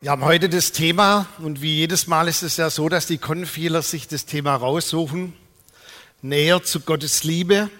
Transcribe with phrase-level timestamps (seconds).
[0.00, 3.16] Wir haben heute das Thema, und wie jedes Mal ist es ja so, dass die
[3.16, 5.32] Konfiler sich das Thema raussuchen,
[6.20, 7.70] näher zu Gottes Liebe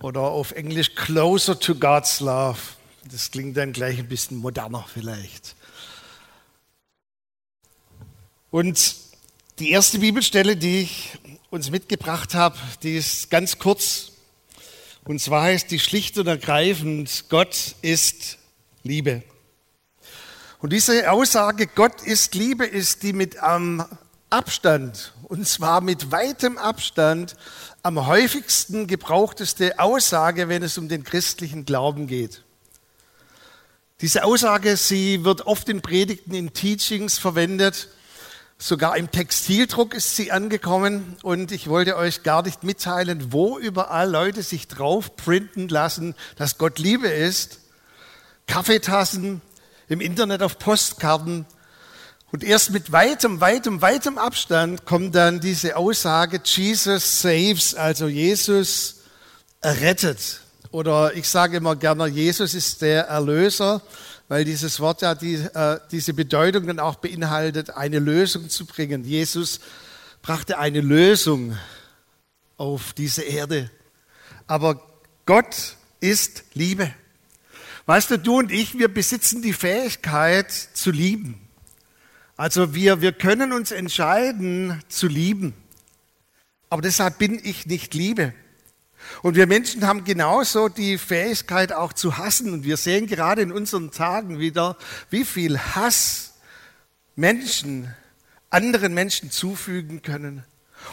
[0.00, 2.60] oder auf Englisch closer to God's love.
[3.10, 5.56] Das klingt dann gleich ein bisschen moderner vielleicht.
[8.52, 8.94] Und
[9.58, 11.18] die erste Bibelstelle, die ich
[11.50, 14.12] uns mitgebracht habe, die ist ganz kurz.
[15.04, 18.38] Und zwar heißt die schlicht und ergreifend, Gott ist
[18.84, 19.24] Liebe.
[20.60, 23.86] Und diese Aussage, Gott ist Liebe, ist die mit am
[24.28, 27.36] Abstand, und zwar mit weitem Abstand,
[27.84, 32.42] am häufigsten gebrauchteste Aussage, wenn es um den christlichen Glauben geht.
[34.00, 37.88] Diese Aussage, sie wird oft in Predigten, in Teachings verwendet.
[38.58, 44.10] Sogar im Textildruck ist sie angekommen und ich wollte euch gar nicht mitteilen, wo überall
[44.10, 47.60] Leute sich drauf printen lassen, dass Gott Liebe ist.
[48.48, 49.40] Kaffeetassen,
[49.88, 51.46] im Internet auf Postkarten.
[52.30, 58.96] Und erst mit weitem, weitem, weitem Abstand kommt dann diese Aussage, Jesus saves, also Jesus
[59.60, 60.40] errettet.
[60.70, 63.80] Oder ich sage immer gerne, Jesus ist der Erlöser,
[64.28, 69.04] weil dieses Wort ja die, äh, diese Bedeutung dann auch beinhaltet, eine Lösung zu bringen.
[69.04, 69.60] Jesus
[70.20, 71.56] brachte eine Lösung
[72.58, 73.70] auf diese Erde.
[74.46, 74.82] Aber
[75.24, 76.92] Gott ist Liebe.
[77.88, 81.40] Weißt du, du und ich, wir besitzen die Fähigkeit zu lieben.
[82.36, 85.54] Also wir, wir können uns entscheiden zu lieben.
[86.68, 88.34] Aber deshalb bin ich nicht Liebe.
[89.22, 92.52] Und wir Menschen haben genauso die Fähigkeit auch zu hassen.
[92.52, 94.76] Und wir sehen gerade in unseren Tagen wieder,
[95.08, 96.34] wie viel Hass
[97.16, 97.94] Menschen
[98.50, 100.44] anderen Menschen zufügen können.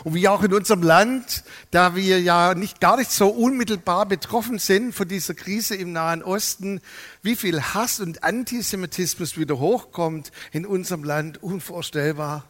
[0.03, 4.59] Und wie auch in unserem Land, da wir ja nicht gar nicht so unmittelbar betroffen
[4.59, 6.81] sind von dieser Krise im Nahen Osten,
[7.21, 12.43] wie viel Hass und Antisemitismus wieder hochkommt in unserem Land, unvorstellbar.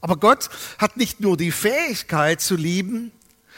[0.00, 3.12] Aber Gott hat nicht nur die Fähigkeit zu lieben,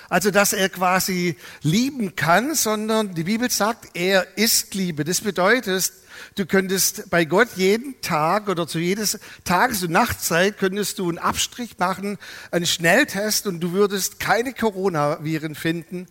[0.08, 5.04] also dass er quasi lieben kann, sondern die Bibel sagt, er ist Liebe.
[5.04, 5.92] Das bedeutet,
[6.34, 11.18] Du könntest bei Gott jeden Tag oder zu jedes Tages- und Nachtzeit könntest du einen
[11.18, 12.18] Abstrich machen,
[12.50, 16.06] einen Schnelltest und du würdest keine Coronaviren finden,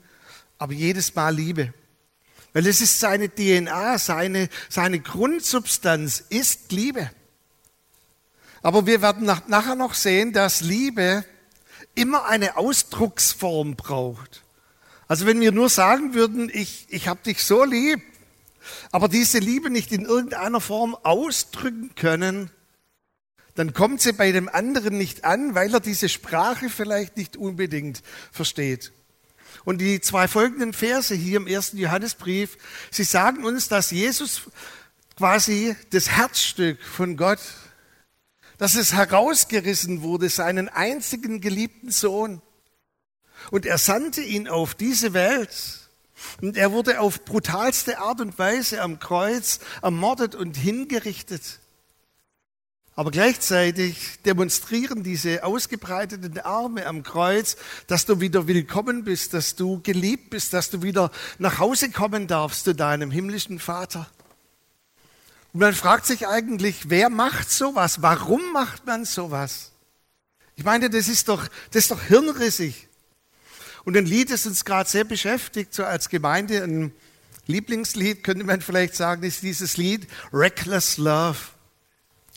[0.58, 1.74] aber jedes Mal Liebe.
[2.54, 7.10] Weil es ist seine DNA, seine, seine Grundsubstanz ist Liebe.
[8.62, 11.24] Aber wir werden nach, nachher noch sehen, dass Liebe
[11.98, 14.44] immer eine Ausdrucksform braucht.
[15.08, 18.02] Also wenn wir nur sagen würden, ich, ich habe dich so lieb,
[18.92, 22.52] aber diese Liebe nicht in irgendeiner Form ausdrücken können,
[23.56, 28.04] dann kommt sie bei dem anderen nicht an, weil er diese Sprache vielleicht nicht unbedingt
[28.32, 28.92] versteht.
[29.66, 32.58] Und die zwei folgenden Verse hier im ersten Johannesbrief,
[32.92, 34.44] sie sagen uns, dass Jesus
[35.18, 37.40] quasi das Herzstück von Gott,
[38.58, 42.42] dass es herausgerissen wurde, seinen einzigen geliebten Sohn.
[43.52, 45.88] Und er sandte ihn auf diese Welt,
[46.42, 51.60] und er wurde auf brutalste Art und Weise am Kreuz ermordet und hingerichtet.
[52.96, 59.80] Aber gleichzeitig demonstrieren diese ausgebreiteten Arme am Kreuz, dass du wieder willkommen bist, dass du
[59.84, 64.10] geliebt bist, dass du wieder nach Hause kommen darfst zu deinem himmlischen Vater.
[65.54, 68.02] Und man fragt sich eigentlich, wer macht sowas?
[68.02, 69.72] Warum macht man sowas?
[70.56, 72.88] Ich meine, das ist doch, das ist doch hirnrissig.
[73.86, 76.92] Und ein Lied, das uns gerade sehr beschäftigt, so als Gemeinde, ein
[77.46, 81.38] Lieblingslied, könnte man vielleicht sagen, ist dieses Lied Reckless Love.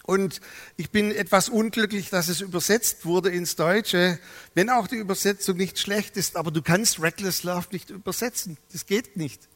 [0.05, 0.41] Und
[0.77, 4.19] ich bin etwas unglücklich, dass es übersetzt wurde ins Deutsche,
[4.55, 8.57] wenn auch die Übersetzung nicht schlecht ist, aber du kannst Reckless Love nicht übersetzen.
[8.73, 9.49] Das geht nicht.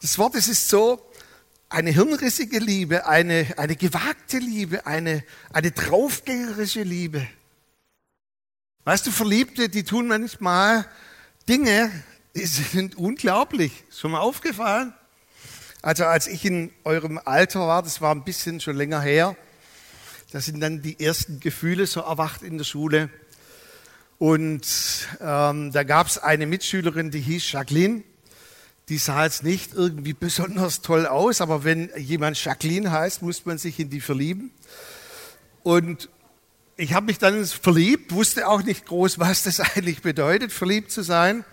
[0.00, 1.06] Das Wort, es ist so,
[1.72, 7.26] eine hirnrissige Liebe, eine, eine gewagte Liebe, eine, eine draufgängerische Liebe.
[8.84, 10.86] Weißt du, Verliebte, die tun manchmal
[11.48, 11.90] Dinge,
[12.34, 13.84] die sind unglaublich.
[13.88, 14.92] Ist schon mal aufgefallen?
[15.80, 19.36] Also als ich in eurem Alter war, das war ein bisschen schon länger her,
[20.30, 23.10] da sind dann die ersten Gefühle so erwacht in der Schule.
[24.18, 24.66] Und
[25.20, 28.04] ähm, da gab es eine Mitschülerin, die hieß Jacqueline.
[28.88, 33.58] Die sah jetzt nicht irgendwie besonders toll aus, aber wenn jemand Jacqueline heißt, muss man
[33.58, 34.50] sich in die verlieben.
[35.62, 36.08] Und
[36.76, 41.02] ich habe mich dann verliebt, wusste auch nicht groß, was das eigentlich bedeutet, verliebt zu
[41.02, 41.44] sein.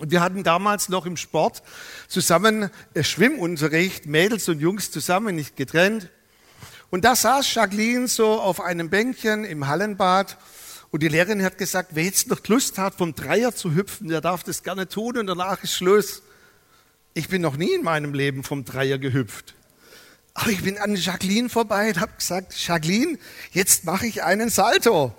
[0.00, 1.62] Und wir hatten damals noch im Sport
[2.08, 6.08] zusammen äh, Schwimmunterricht, Mädels und Jungs zusammen, nicht getrennt.
[6.90, 10.38] Und da saß Jacqueline so auf einem Bänkchen im Hallenbad
[10.90, 14.20] und die Lehrerin hat gesagt, wer jetzt noch Lust hat, vom Dreier zu hüpfen, der
[14.20, 16.22] darf das gerne tun und danach ist Schluss.
[17.12, 19.54] Ich bin noch nie in meinem Leben vom Dreier gehüpft.
[20.34, 23.18] Aber ich bin an Jacqueline vorbei und habe gesagt, Jacqueline,
[23.50, 25.12] jetzt mache ich einen Salto.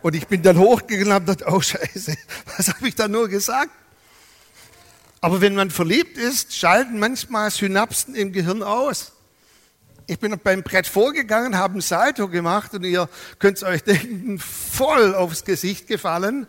[0.00, 2.16] Und ich bin dann hochgegangen und habe oh Scheiße,
[2.56, 3.70] was habe ich da nur gesagt?
[5.20, 9.12] Aber wenn man verliebt ist, schalten manchmal Synapsen im Gehirn aus.
[10.08, 13.08] Ich bin beim Brett vorgegangen, habe ein Salto gemacht und ihr
[13.38, 16.48] könnt es euch denken, voll aufs Gesicht gefallen.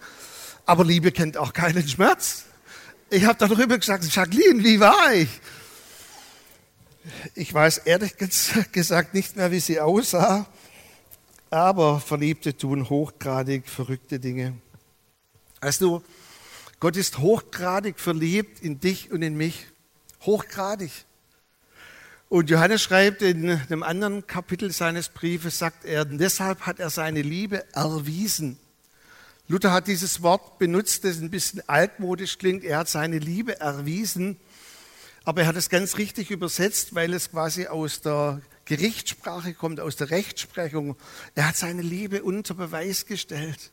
[0.66, 2.46] Aber Liebe kennt auch keinen Schmerz.
[3.14, 5.30] Ich habe darüber gesagt, Jacqueline, wie war ich?
[7.36, 8.16] Ich weiß ehrlich
[8.72, 10.48] gesagt nicht mehr, wie sie aussah,
[11.52, 14.58] aber Verliebte tun hochgradig verrückte Dinge.
[15.62, 16.02] Weißt du,
[16.80, 19.68] Gott ist hochgradig verliebt in dich und in mich.
[20.24, 21.06] Hochgradig.
[22.30, 27.22] Und Johannes schreibt in einem anderen Kapitel seines Briefes, sagt er, deshalb hat er seine
[27.22, 28.58] Liebe erwiesen.
[29.50, 32.64] Luther hat dieses Wort benutzt, das ein bisschen altmodisch klingt.
[32.64, 34.38] Er hat seine Liebe erwiesen,
[35.26, 39.98] aber er hat es ganz richtig übersetzt, weil es quasi aus der Gerichtssprache kommt, aus
[39.98, 40.96] der Rechtsprechung.
[41.36, 43.72] Er hat seine Liebe unter Beweis gestellt.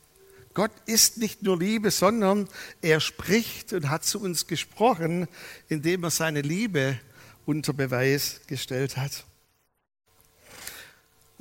[0.53, 2.49] Gott ist nicht nur Liebe, sondern
[2.81, 5.29] er spricht und hat zu uns gesprochen,
[5.69, 6.99] indem er seine Liebe
[7.45, 9.25] unter Beweis gestellt hat.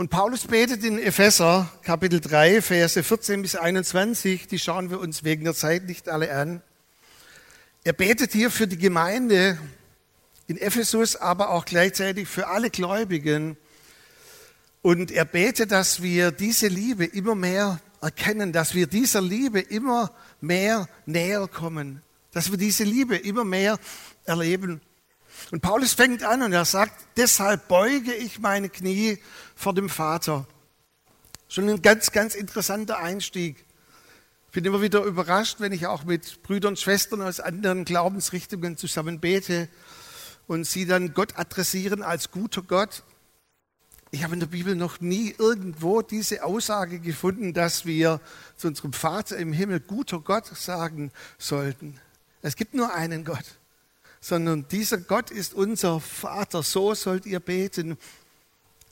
[0.00, 5.24] Und Paulus betet in Epheser Kapitel 3, Verse 14 bis 21, die schauen wir uns
[5.24, 6.62] wegen der Zeit nicht alle an.
[7.84, 9.58] Er betet hier für die Gemeinde
[10.46, 13.58] in Ephesus, aber auch gleichzeitig für alle Gläubigen.
[14.80, 20.12] Und er betet, dass wir diese Liebe immer mehr erkennen, dass wir dieser Liebe immer
[20.40, 22.00] mehr näher kommen,
[22.32, 23.78] dass wir diese Liebe immer mehr
[24.24, 24.80] erleben.
[25.50, 29.18] Und Paulus fängt an und er sagt, deshalb beuge ich meine Knie
[29.54, 30.46] vor dem Vater.
[31.48, 33.64] Schon ein ganz, ganz interessanter Einstieg.
[34.46, 38.76] Ich bin immer wieder überrascht, wenn ich auch mit Brüdern und Schwestern aus anderen Glaubensrichtungen
[38.76, 39.68] zusammen bete
[40.46, 43.02] und sie dann Gott adressieren als guter Gott.
[44.12, 48.20] Ich habe in der Bibel noch nie irgendwo diese Aussage gefunden, dass wir
[48.56, 52.00] zu unserem Vater im Himmel guter Gott sagen sollten.
[52.42, 53.59] Es gibt nur einen Gott
[54.20, 56.62] sondern dieser Gott ist unser Vater.
[56.62, 57.96] So sollt ihr beten.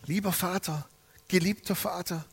[0.07, 0.89] Lieber Vater,
[1.29, 2.25] geliebter Vater.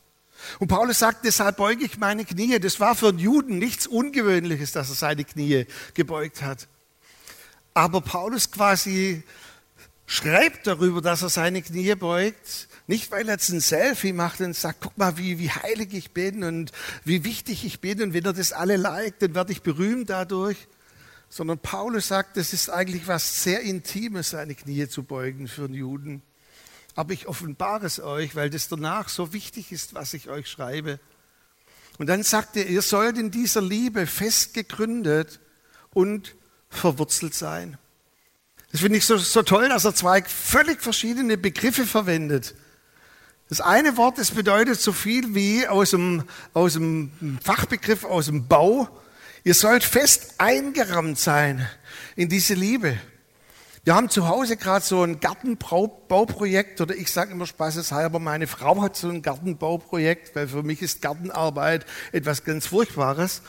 [0.58, 2.58] Und Paulus sagt, deshalb beuge ich meine Knie.
[2.58, 6.68] Das war für einen Juden nichts Ungewöhnliches, dass er seine Knie gebeugt hat.
[7.74, 9.22] Aber Paulus quasi
[10.06, 14.54] schreibt darüber, dass er seine Knie beugt, nicht weil er jetzt ein Selfie macht und
[14.54, 16.72] sagt, guck mal, wie, wie heilig ich bin und
[17.04, 20.56] wie wichtig ich bin und wenn er das alle liked, dann werde ich berühmt dadurch,
[21.28, 25.74] sondern Paulus sagt, es ist eigentlich was sehr Intimes, seine Knie zu beugen für einen
[25.74, 26.22] Juden.
[26.94, 30.98] Aber ich offenbare es euch, weil das danach so wichtig ist, was ich euch schreibe.
[31.98, 35.40] Und dann sagt er, ihr sollt in dieser Liebe fest gegründet
[35.92, 36.34] und
[36.68, 37.78] verwurzelt sein.
[38.72, 42.54] Das finde ich so, so toll, dass er zwei völlig verschiedene Begriffe verwendet.
[43.48, 48.48] Das eine Wort, das bedeutet so viel wie aus dem, aus dem Fachbegriff aus dem
[48.48, 48.88] Bau,
[49.46, 51.64] Ihr sollt fest eingerammt sein
[52.16, 52.98] in diese Liebe.
[53.84, 58.82] Wir haben zu Hause gerade so ein Gartenbauprojekt oder ich sage immer spaßeshalber, meine Frau
[58.82, 63.42] hat so ein Gartenbauprojekt, weil für mich ist Gartenarbeit etwas ganz Furchtbares.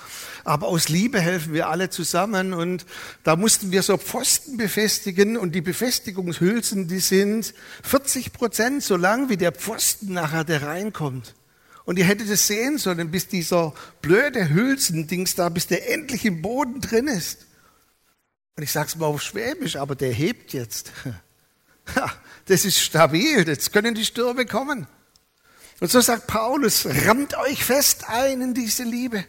[0.44, 2.86] Aber aus Liebe helfen wir alle zusammen und
[3.24, 9.30] da mussten wir so Pfosten befestigen und die Befestigungshülsen, die sind 40 Prozent so lang
[9.30, 11.34] wie der Pfosten nachher, der reinkommt.
[11.88, 16.42] Und ihr hättet es sehen sollen, bis dieser blöde Hülsendings da, bis der endlich im
[16.42, 17.46] Boden drin ist.
[18.58, 20.92] Und ich sage es mal auf Schwäbisch, aber der hebt jetzt.
[22.46, 24.86] das ist stabil, jetzt können die Stürme kommen.
[25.80, 29.24] Und so sagt Paulus, rammt euch fest ein in diese Liebe.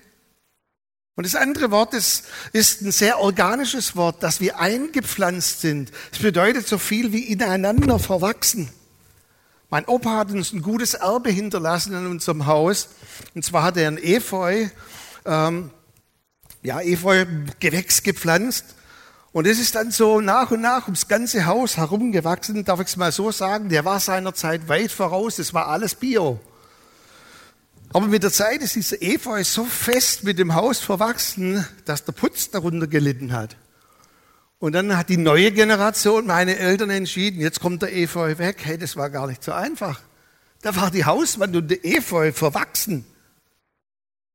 [1.14, 5.92] Und das andere Wort ist, ist ein sehr organisches Wort, dass wir eingepflanzt sind.
[6.10, 8.68] Es bedeutet so viel wie ineinander verwachsen.
[9.70, 12.88] Mein Opa hat uns ein gutes Erbe hinterlassen in unserem Haus.
[13.34, 14.68] Und zwar hat er ein Efeu,
[15.26, 15.70] ähm,
[16.62, 18.64] ja, Efeu-Gewächs gepflanzt.
[19.32, 22.96] Und es ist dann so nach und nach ums ganze Haus herumgewachsen, darf ich es
[22.96, 23.68] mal so sagen.
[23.68, 26.40] Der war seiner Zeit weit voraus, es war alles Bio.
[27.92, 32.12] Aber mit der Zeit ist dieser Efeu so fest mit dem Haus verwachsen, dass der
[32.12, 33.56] Putz darunter gelitten hat.
[34.60, 38.58] Und dann hat die neue Generation, meine Eltern, entschieden, jetzt kommt der Efeu weg.
[38.64, 40.00] Hey, das war gar nicht so einfach.
[40.62, 43.04] Da war die Hauswand und der Efeu verwachsen.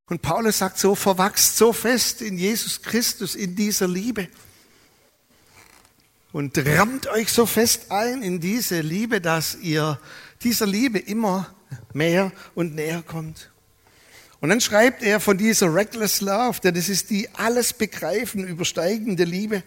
[0.08, 4.30] Und Paulus sagt so, verwachst so fest in Jesus Christus, in dieser Liebe.
[6.32, 10.00] Und rammt euch so fest ein in diese Liebe, dass ihr
[10.42, 11.53] dieser Liebe immer
[11.94, 13.50] mehr und näher kommt.
[14.39, 19.24] Und dann schreibt er von dieser reckless love, denn das ist die alles begreifen übersteigende
[19.25, 19.63] Liebe.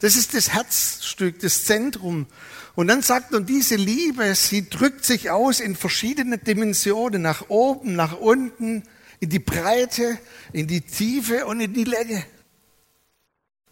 [0.00, 2.26] Das ist das Herzstück, das Zentrum.
[2.74, 7.94] Und dann sagt er, diese Liebe, sie drückt sich aus in verschiedene Dimensionen, nach oben,
[7.96, 8.82] nach unten,
[9.20, 10.18] in die Breite,
[10.52, 12.24] in die Tiefe und in die Länge.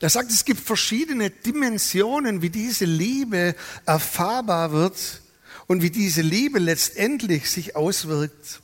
[0.00, 3.54] Er sagt, es gibt verschiedene Dimensionen, wie diese Liebe
[3.86, 5.22] erfahrbar wird
[5.66, 8.60] und wie diese Liebe letztendlich sich auswirkt.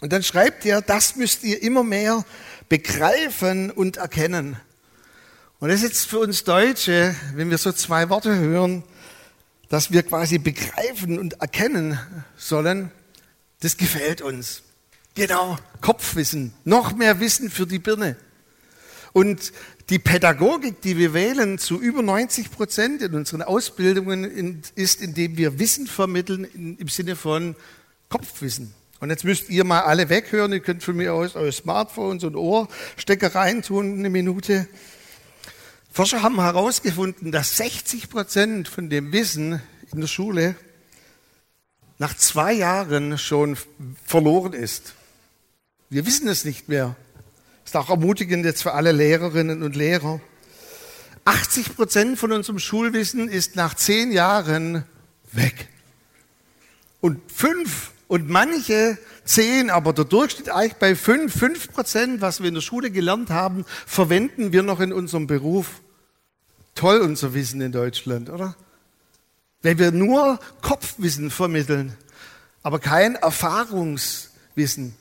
[0.00, 2.24] Und dann schreibt er, das müsst ihr immer mehr
[2.68, 4.56] begreifen und erkennen.
[5.60, 8.82] Und das ist jetzt für uns Deutsche, wenn wir so zwei Worte hören,
[9.68, 12.00] dass wir quasi begreifen und erkennen
[12.38, 12.90] sollen,
[13.60, 14.62] das gefällt uns.
[15.14, 18.16] Genau, Kopfwissen, noch mehr Wissen für die Birne.
[19.12, 19.52] Und
[19.90, 25.58] die Pädagogik, die wir wählen, zu über 90 Prozent in unseren Ausbildungen ist, indem wir
[25.58, 27.54] Wissen vermitteln im Sinne von
[28.08, 28.72] Kopfwissen.
[28.98, 30.54] Und jetzt müsst ihr mal alle weghören.
[30.54, 34.66] Ihr könnt von mir aus euer Smartphone und Ohrstecker reintun, eine Minute.
[35.92, 39.60] Forscher haben herausgefunden, dass 60 Prozent von dem Wissen
[39.92, 40.54] in der Schule
[41.98, 43.56] nach zwei Jahren schon
[44.06, 44.94] verloren ist.
[45.88, 46.94] Wir wissen es nicht mehr.
[47.64, 50.20] Ist auch ermutigend jetzt für alle Lehrerinnen und Lehrer.
[51.24, 54.84] 80 Prozent von unserem Schulwissen ist nach zehn Jahren
[55.32, 55.68] weg.
[57.00, 62.48] Und fünf und manche zehn, aber der Durchschnitt eigentlich bei fünf, fünf Prozent, was wir
[62.48, 65.80] in der Schule gelernt haben, verwenden wir noch in unserem Beruf.
[66.74, 68.56] Toll unser Wissen in Deutschland, oder?
[69.62, 71.96] Wenn wir nur Kopfwissen vermitteln,
[72.64, 74.96] aber kein Erfahrungswissen.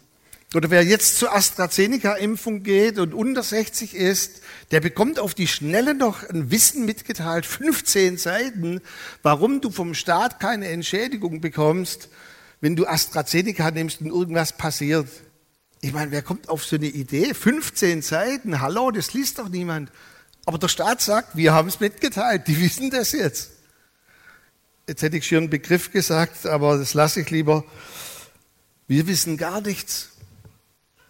[0.54, 5.96] Oder wer jetzt zur AstraZeneca-Impfung geht und unter 60 ist, der bekommt auf die Schnelle
[5.96, 8.82] noch ein Wissen mitgeteilt, 15 Seiten,
[9.24, 12.10] warum du vom Staat keine Entschädigung bekommst,
[12.62, 15.08] wenn du AstraZeneca nimmst und irgendwas passiert.
[15.82, 17.34] Ich meine, wer kommt auf so eine Idee?
[17.34, 19.92] 15 Seiten, hallo, das liest doch niemand.
[20.46, 23.51] Aber der Staat sagt, wir haben es mitgeteilt, die wissen das jetzt.
[24.88, 27.63] Jetzt hätte ich schon einen Begriff gesagt, aber das lasse ich lieber.
[28.88, 30.10] Wir wissen gar nichts.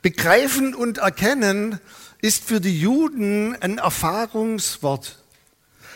[0.01, 1.79] Begreifen und erkennen
[2.21, 5.17] ist für die Juden ein Erfahrungswort.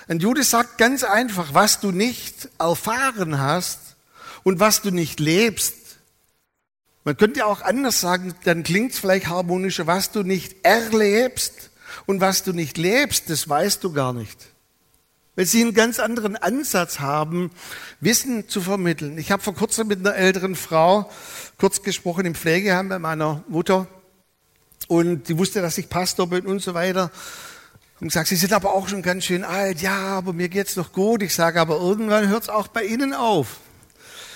[0.08, 3.80] Ein Jude sagt ganz einfach, was du nicht erfahren hast
[4.44, 5.76] und was du nicht lebst.
[7.04, 11.72] Man könnte ja auch anders sagen, dann klingt es vielleicht harmonischer, was du nicht erlebst
[12.06, 14.38] und was du nicht lebst, das weißt du gar nicht.
[15.36, 17.52] Weil sie einen ganz anderen Ansatz haben,
[18.00, 19.18] Wissen zu vermitteln.
[19.18, 21.10] Ich habe vor kurzem mit einer älteren Frau
[21.58, 23.88] kurz gesprochen im Pflegeheim bei meiner Mutter
[24.88, 27.12] und die wusste, dass ich Pastor bin und so weiter.
[28.00, 29.82] Und gesagt, Sie sind aber auch schon ganz schön alt.
[29.82, 31.24] Ja, aber mir geht's noch gut.
[31.24, 33.60] Ich sage, aber irgendwann hört's auch bei Ihnen auf.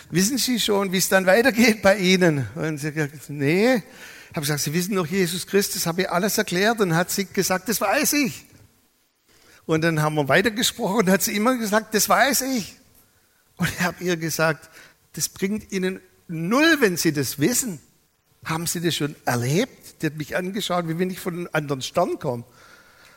[0.10, 2.48] Wissen Sie schon, wie es dann weitergeht bei Ihnen?
[2.56, 3.84] Und sie gesagt, nee.
[4.30, 6.80] Habe gesagt, Sie wissen doch Jesus Christus, habe ich alles erklärt.
[6.80, 8.46] Und hat sie gesagt, das weiß ich.
[9.66, 12.78] Und dann haben wir weitergesprochen und hat sie immer gesagt, das weiß ich.
[13.58, 14.70] Und ich habe ihr gesagt,
[15.14, 17.80] das bringt Ihnen null, wenn Sie das wissen.
[18.46, 20.02] Haben Sie das schon erlebt?
[20.02, 22.46] Die hat mich angeschaut, wie wenn ich von einem anderen Stern komme.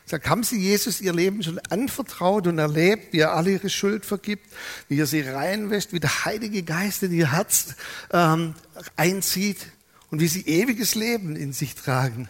[0.05, 4.05] Sagt, haben Sie Jesus Ihr Leben schon anvertraut und erlebt, wie er alle Ihre Schuld
[4.05, 4.45] vergibt,
[4.89, 7.75] wie er sie reinwäscht, wie der Heilige Geist in Ihr Herz
[8.11, 8.55] ähm,
[8.97, 9.67] einzieht
[10.09, 12.29] und wie Sie ewiges Leben in sich tragen?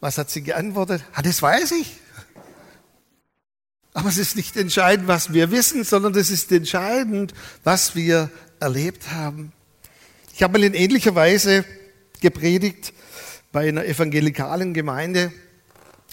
[0.00, 1.02] Was hat sie geantwortet?
[1.12, 1.96] Ah, das weiß ich.
[3.94, 7.34] Aber es ist nicht entscheidend, was wir wissen, sondern es ist entscheidend,
[7.64, 9.52] was wir erlebt haben.
[10.34, 11.64] Ich habe mal in ähnlicher Weise
[12.20, 12.92] gepredigt
[13.50, 15.32] bei einer evangelikalen Gemeinde.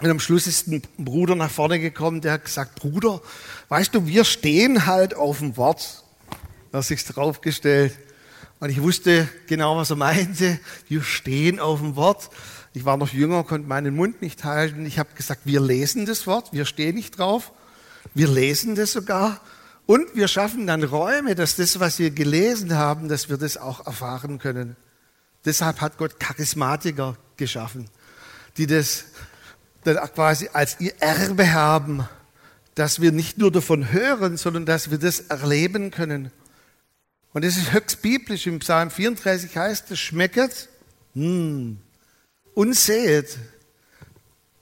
[0.02, 3.22] Und am Schluss ist ein Bruder nach vorne gekommen, der hat gesagt, Bruder,
[3.70, 6.04] weißt du, wir stehen halt auf dem Wort.
[6.72, 7.98] Da hat sich's draufgestellt.
[8.60, 10.60] Und ich wusste genau, was er meinte.
[10.90, 12.30] Wir stehen auf dem Wort.
[12.74, 14.86] Ich war noch jünger, konnte meinen Mund nicht halten.
[14.86, 17.54] Ich habe gesagt, wir lesen das Wort, wir stehen nicht drauf.
[18.14, 19.40] Wir lesen das sogar
[19.86, 23.86] und wir schaffen dann Räume, dass das, was wir gelesen haben, dass wir das auch
[23.86, 24.76] erfahren können.
[25.46, 27.90] Deshalb hat Gott Charismatiker geschaffen,
[28.58, 29.06] die das
[29.86, 32.08] quasi als ihr Erbe haben,
[32.76, 36.32] dass wir nicht nur davon hören, sondern dass wir das erleben können.
[37.34, 38.48] Und das ist höchst biblisch.
[38.48, 40.70] Im Psalm 34 heißt es, schmecket
[41.14, 41.74] mm,
[42.54, 43.38] und sehet,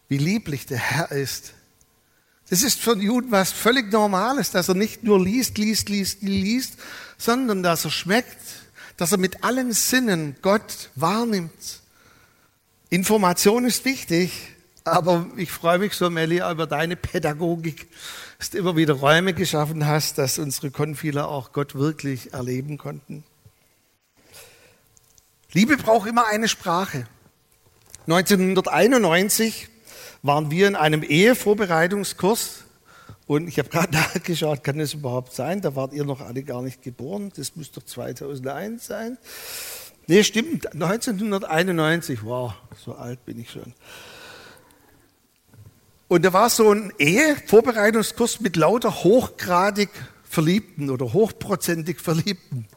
[0.09, 1.53] wie lieblich der Herr ist.
[2.49, 6.73] Das ist für Juden was völlig Normales, dass er nicht nur liest, liest, liest, liest,
[7.17, 8.41] sondern dass er schmeckt,
[8.97, 11.81] dass er mit allen Sinnen Gott wahrnimmt.
[12.89, 14.52] Information ist wichtig,
[14.83, 17.87] aber ich freue mich so, Melli, über deine Pädagogik,
[18.37, 23.23] dass du immer wieder Räume geschaffen hast, dass unsere Konfiler auch Gott wirklich erleben konnten.
[25.53, 27.07] Liebe braucht immer eine Sprache.
[28.07, 29.69] 1991
[30.21, 32.65] waren wir in einem Ehevorbereitungskurs
[33.27, 35.61] Und ich habe gerade nachgeschaut, kann das überhaupt sein?
[35.61, 37.31] Da wart ihr noch alle gar nicht geboren.
[37.35, 39.17] Das müsste doch 2001 sein.
[40.07, 42.23] Nee, stimmt, 1991.
[42.23, 43.73] Wow, so alt bin ich schon.
[46.13, 49.89] Und da war so ein Ehevorbereitungskurs mit lauter hochgradig
[50.23, 52.67] Verliebten oder hochprozentig Verliebten.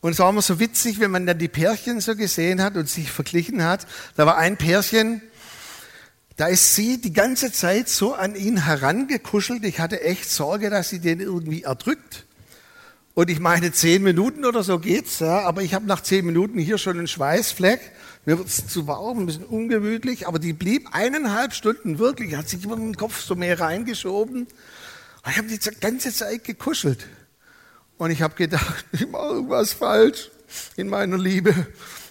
[0.00, 2.88] Und es war immer so witzig, wenn man dann die Pärchen so gesehen hat und
[2.88, 3.86] sich verglichen hat.
[4.16, 5.22] Da war ein Pärchen,
[6.36, 9.64] da ist sie die ganze Zeit so an ihn herangekuschelt.
[9.64, 12.26] Ich hatte echt Sorge, dass sie den irgendwie erdrückt.
[13.14, 16.58] Und ich meine, zehn Minuten oder so geht's, ja, aber ich habe nach zehn Minuten
[16.58, 17.92] hier schon einen Schweißfleck.
[18.28, 22.46] Mir wird es zu warm, ein bisschen ungemütlich, aber die blieb eineinhalb Stunden wirklich, hat
[22.46, 24.40] sich immer den Kopf so mehr reingeschoben.
[24.42, 27.06] Und ich habe die ganze Zeit gekuschelt.
[27.96, 30.30] Und ich habe gedacht, ich mache irgendwas falsch
[30.76, 31.54] in meiner Liebe.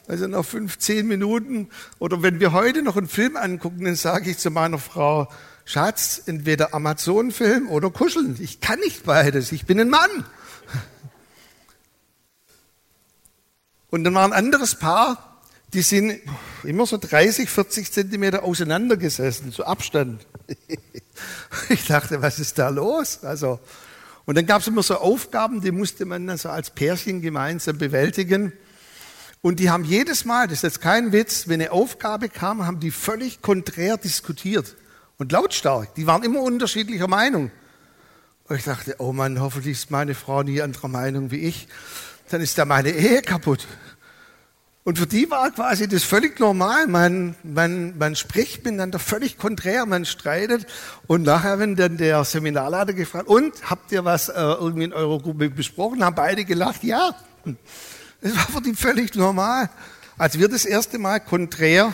[0.07, 1.69] Also nach fünf, zehn Minuten
[1.99, 5.31] oder wenn wir heute noch einen Film angucken, dann sage ich zu meiner Frau,
[5.65, 8.37] Schatz, entweder Amazon-Film oder Kuscheln.
[8.39, 9.51] Ich kann nicht beides.
[9.51, 10.25] Ich bin ein Mann.
[13.91, 15.26] Und dann war ein anderes Paar,
[15.73, 16.19] die sind
[16.63, 20.25] immer so 30, 40 Zentimeter auseinandergesessen, so Abstand.
[21.69, 23.23] Ich dachte, was ist da los?
[23.23, 23.59] Also,
[24.25, 27.79] und dann gab es immer so Aufgaben, die musste man dann so als Pärchen gemeinsam
[27.79, 28.53] bewältigen.
[29.41, 32.79] Und die haben jedes Mal, das ist jetzt kein Witz, wenn eine Aufgabe kam, haben
[32.79, 34.75] die völlig konträr diskutiert
[35.17, 35.95] und lautstark.
[35.95, 37.51] Die waren immer unterschiedlicher Meinung.
[38.47, 41.67] Und ich dachte, oh Mann, hoffentlich ist meine Frau nie anderer Meinung wie ich.
[42.29, 43.67] Dann ist da meine Ehe kaputt.
[44.87, 46.87] Und für die war quasi das völlig normal.
[46.87, 50.65] Man, man, man spricht miteinander völlig konträr, man streitet.
[51.07, 55.19] Und nachher, wenn dann der Seminarleiter gefragt, und habt ihr was äh, irgendwie in eurer
[55.19, 56.05] Gruppe besprochen?
[56.05, 57.13] Haben beide gelacht, ja.
[58.21, 59.69] Das war für die völlig normal.
[60.17, 61.93] Als wir das erste Mal konträr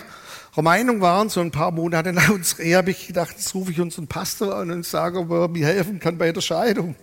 [0.55, 3.81] Meinung waren, so ein paar Monate nach unserer Ehe, habe ich gedacht, jetzt rufe ich
[3.81, 6.95] unseren Pastor an und sage, ob er mir helfen kann bei der Scheidung.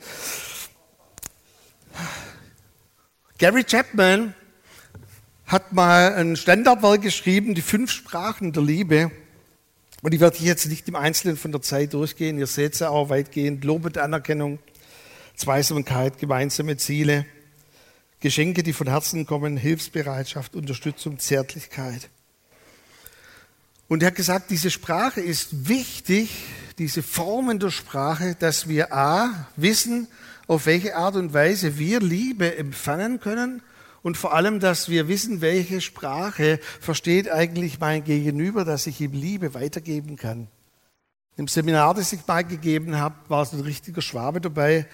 [3.38, 4.34] Gary Chapman
[5.50, 9.10] hat mal ein Standardwerk geschrieben, die fünf Sprachen der Liebe.
[10.00, 12.38] Und die werde ich jetzt nicht im Einzelnen von der Zeit durchgehen.
[12.38, 13.64] Ihr seht sie auch weitgehend.
[13.64, 14.60] Lob Anerkennung,
[15.34, 17.26] Zweisamkeit, gemeinsame Ziele,
[18.20, 22.08] Geschenke, die von Herzen kommen, Hilfsbereitschaft, Unterstützung, Zärtlichkeit.
[23.88, 26.30] Und er hat gesagt, diese Sprache ist wichtig,
[26.78, 30.06] diese Formen der Sprache, dass wir A, wissen,
[30.46, 33.62] auf welche Art und Weise wir Liebe empfangen können
[34.02, 39.12] und vor allem, dass wir wissen, welche Sprache versteht eigentlich mein Gegenüber, dass ich ihm
[39.12, 40.48] Liebe weitergeben kann.
[41.36, 44.86] Im Seminar, das ich mal gegeben habe, war so ein richtiger Schwabe dabei,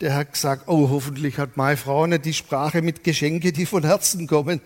[0.00, 3.84] der hat gesagt, oh, hoffentlich hat meine Frau nicht die Sprache mit Geschenke, die von
[3.84, 4.60] Herzen kommen.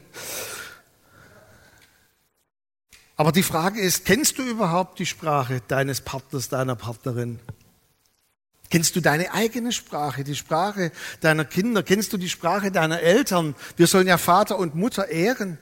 [3.17, 7.41] Aber die Frage ist, kennst du überhaupt die Sprache deines Partners, deiner Partnerin?
[8.71, 11.83] Kennst du deine eigene Sprache, die Sprache deiner Kinder?
[11.83, 13.55] Kennst du die Sprache deiner Eltern?
[13.77, 15.59] Wir sollen ja Vater und Mutter ehren.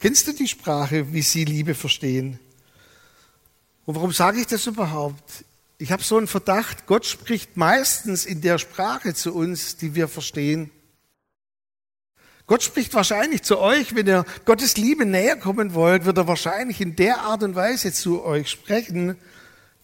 [0.00, 2.38] Kennst du die Sprache, wie sie Liebe verstehen?
[3.84, 5.44] Und warum sage ich das überhaupt?
[5.76, 10.08] Ich habe so einen Verdacht, Gott spricht meistens in der Sprache zu uns, die wir
[10.08, 10.70] verstehen.
[12.46, 16.80] Gott spricht wahrscheinlich zu euch, wenn ihr Gottes Liebe näher kommen wollt, wird er wahrscheinlich
[16.80, 19.16] in der Art und Weise zu euch sprechen,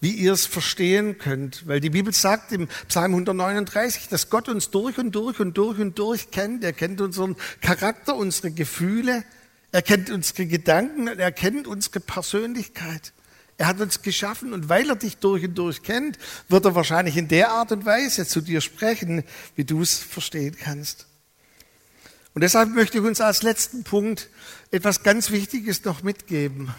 [0.01, 1.67] wie ihr es verstehen könnt.
[1.67, 5.79] Weil die Bibel sagt im Psalm 139, dass Gott uns durch und durch und durch
[5.79, 6.65] und durch kennt.
[6.65, 9.25] Er kennt unseren Charakter, unsere Gefühle,
[9.73, 13.13] er kennt unsere Gedanken, er kennt unsere Persönlichkeit.
[13.59, 17.19] Er hat uns geschaffen und weil er dich durch und durch kennt, wird er wahrscheinlich
[17.19, 19.23] in der Art und Weise zu dir sprechen,
[19.55, 21.07] wie du es verstehen kannst.
[22.33, 24.31] Und deshalb möchte ich uns als letzten Punkt
[24.71, 26.73] etwas ganz Wichtiges noch mitgeben.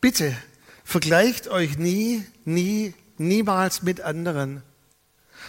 [0.00, 0.34] Bitte
[0.88, 4.62] vergleicht euch nie, nie, niemals mit anderen.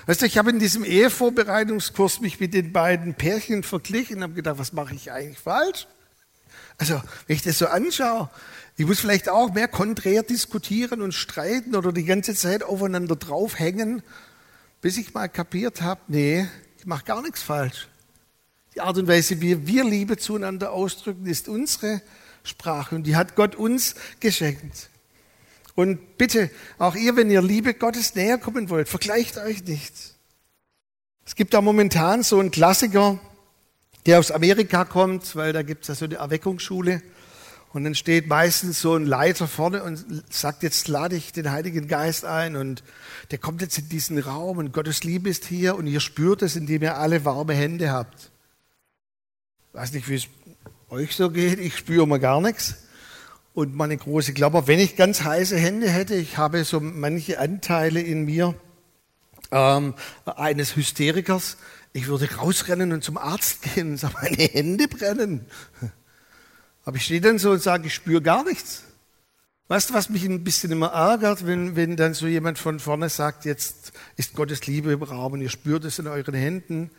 [0.06, 4.34] Weißt du, ich habe in diesem Ehevorbereitungskurs mich mit den beiden Pärchen verglichen und habe
[4.34, 5.88] gedacht, was mache ich eigentlich falsch?
[6.78, 8.30] Also, wenn ich das so anschaue,
[8.75, 14.04] ich muss vielleicht auch mehr konträr diskutieren und streiten oder die ganze Zeit aufeinander draufhängen,
[14.82, 16.49] bis ich mal kapiert habe, nee,
[16.80, 17.88] ich mache gar nichts falsch.
[18.75, 22.02] Die Art und Weise, wie wir Liebe zueinander ausdrücken, ist unsere
[22.43, 24.89] Sprache und die hat Gott uns geschenkt.
[25.79, 29.93] Und bitte, auch ihr, wenn ihr Liebe Gottes näher kommen wollt, vergleicht euch nicht.
[31.25, 33.17] Es gibt da momentan so einen Klassiker,
[34.05, 37.01] der aus Amerika kommt, weil da gibt es ja so eine Erweckungsschule.
[37.71, 41.87] Und dann steht meistens so ein Leiter vorne und sagt, jetzt lade ich den Heiligen
[41.87, 42.83] Geist ein und
[43.31, 46.57] der kommt jetzt in diesen Raum und Gottes Liebe ist hier und ihr spürt es,
[46.57, 48.31] indem ihr alle warme Hände habt.
[49.69, 50.27] Ich weiß nicht, wie es
[50.89, 52.75] euch so geht, ich spüre mal gar nichts
[53.53, 54.67] und meine große Klapper.
[54.67, 58.55] Wenn ich ganz heiße Hände hätte, ich habe so manche Anteile in mir,
[59.51, 61.57] ähm, eines Hysterikers,
[61.93, 65.45] ich würde rausrennen und zum Arzt gehen und sagen, meine Hände brennen.
[66.85, 68.83] Aber ich stehe dann so und sage, ich spüre gar nichts.
[69.67, 73.09] Weißt du, was mich ein bisschen immer ärgert, wenn, wenn dann so jemand von vorne
[73.09, 76.89] sagt, jetzt ist Gottes Liebe im Raum und ihr spürt es in euren Händen.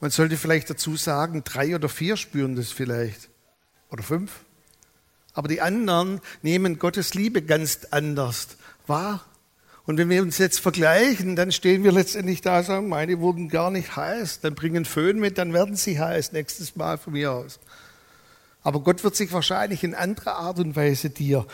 [0.00, 3.30] Man sollte vielleicht dazu sagen, drei oder vier spüren das vielleicht.
[3.90, 4.44] Oder fünf.
[5.38, 8.48] Aber die anderen nehmen Gottes Liebe ganz anders
[8.88, 9.24] wahr.
[9.86, 13.48] Und wenn wir uns jetzt vergleichen, dann stehen wir letztendlich da und sagen, meine wurden
[13.48, 14.40] gar nicht heiß.
[14.40, 17.60] Dann bringen Föhn mit, dann werden sie heiß, nächstes Mal von mir aus.
[18.64, 21.46] Aber Gott wird sich wahrscheinlich in anderer Art und Weise dir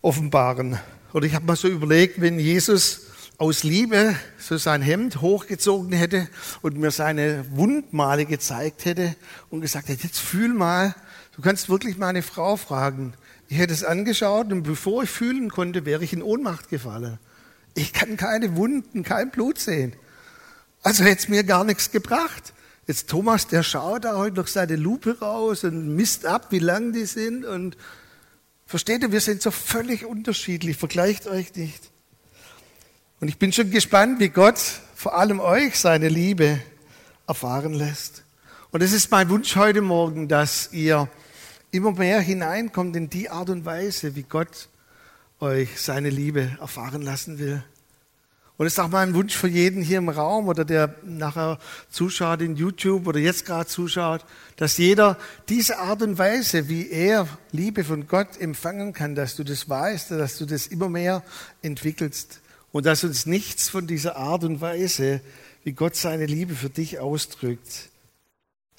[0.00, 0.80] offenbaren.
[1.12, 3.02] Oder ich habe mal so überlegt, wenn Jesus
[3.38, 6.26] aus Liebe so sein Hemd hochgezogen hätte
[6.60, 9.14] und mir seine Wundmale gezeigt hätte
[9.48, 10.96] und gesagt hätte, jetzt fühl mal,
[11.36, 13.14] du kannst wirklich meine Frau fragen.
[13.48, 17.18] Ich hätte es angeschaut und bevor ich fühlen konnte, wäre ich in Ohnmacht gefallen.
[17.74, 19.94] Ich kann keine Wunden, kein Blut sehen.
[20.82, 22.52] Also hätte es mir gar nichts gebracht.
[22.86, 26.92] Jetzt Thomas, der schaut da heute noch seine Lupe raus und misst ab, wie lang
[26.92, 27.44] die sind.
[27.44, 27.76] Und
[28.66, 30.76] versteht ihr, wir sind so völlig unterschiedlich.
[30.76, 31.90] Vergleicht euch nicht.
[33.20, 34.58] Und ich bin schon gespannt, wie Gott
[34.96, 36.60] vor allem euch seine Liebe
[37.28, 38.24] erfahren lässt.
[38.72, 41.06] Und es ist mein Wunsch heute Morgen, dass ihr
[41.72, 44.70] immer mehr hineinkommt in die Art und Weise, wie Gott
[45.40, 47.62] euch seine Liebe erfahren lassen will.
[48.56, 51.58] Und es ist auch mein Wunsch für jeden hier im Raum oder der nachher
[51.90, 54.24] zuschaut in YouTube oder jetzt gerade zuschaut,
[54.56, 55.18] dass jeder
[55.50, 60.12] diese Art und Weise, wie er Liebe von Gott empfangen kann, dass du das weißt,
[60.12, 61.22] dass du das immer mehr
[61.60, 65.20] entwickelst und dass uns nichts von dieser Art und Weise,
[65.62, 67.91] wie Gott seine Liebe für dich ausdrückt,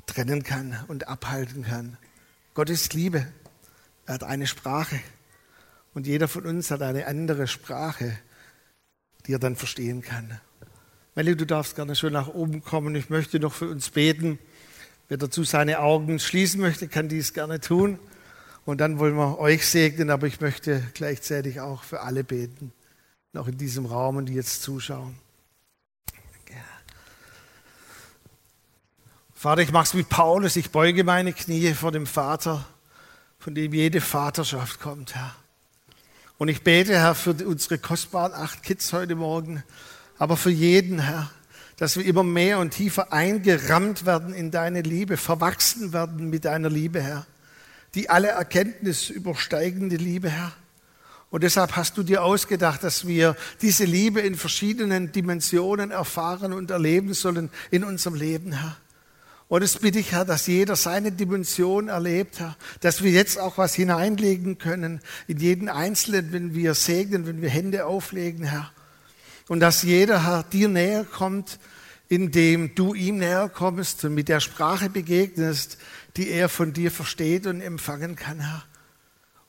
[0.06, 1.98] trennen kann und abhalten kann.
[2.54, 3.28] Gott ist Liebe.
[4.06, 5.00] Er hat eine Sprache.
[5.94, 8.18] Und jeder von uns hat eine andere Sprache,
[9.26, 10.40] die er dann verstehen kann.
[11.16, 12.96] Melli, du darfst gerne schon nach oben kommen.
[12.96, 14.40] Ich möchte noch für uns beten.
[15.08, 18.00] Wer dazu seine Augen schließen möchte, kann dies gerne tun.
[18.66, 22.72] Und dann wollen wir euch segnen, aber ich möchte gleichzeitig auch für alle beten,
[23.34, 25.16] noch in diesem Raum und die jetzt zuschauen.
[29.44, 32.64] Vater, ich mache es wie Paulus, ich beuge meine Knie vor dem Vater,
[33.40, 35.36] von dem jede Vaterschaft kommt, Herr.
[36.38, 39.62] Und ich bete, Herr, für unsere kostbaren acht Kids heute Morgen,
[40.18, 41.30] aber für jeden, Herr,
[41.76, 46.70] dass wir immer mehr und tiefer eingerammt werden in deine Liebe, verwachsen werden mit deiner
[46.70, 47.26] Liebe, Herr.
[47.96, 50.54] Die alle Erkenntnis übersteigende Liebe, Herr.
[51.32, 56.72] Und deshalb hast du dir ausgedacht, dass wir diese Liebe in verschiedenen Dimensionen erfahren und
[56.72, 58.78] erleben sollen in unserem Leben, Herr.
[59.48, 63.58] Und es bitte ich, Herr, dass jeder seine Dimension erlebt, Herr, dass wir jetzt auch
[63.58, 68.72] was hineinlegen können in jeden Einzelnen, wenn wir segnen, wenn wir Hände auflegen, Herr.
[69.48, 71.60] Und dass jeder, Herr, dir näher kommt,
[72.10, 75.78] indem du ihm näher kommst und mit der Sprache begegnest,
[76.16, 78.64] die er von dir versteht und empfangen kann, Herr.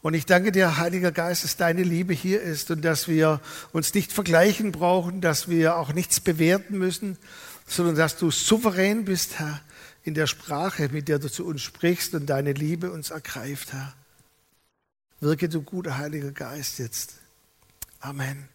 [0.02, 3.40] Und ich danke dir, Heiliger Geist, dass deine Liebe hier ist und dass wir
[3.72, 7.16] uns nicht vergleichen brauchen, dass wir auch nichts bewerten müssen,
[7.66, 9.62] sondern dass du souverän bist, Herr,
[10.04, 13.94] in der Sprache, mit der du zu uns sprichst und deine Liebe uns ergreift, Herr.
[15.20, 17.14] Wirke du guter Heiliger Geist jetzt.
[18.00, 18.48] Amen.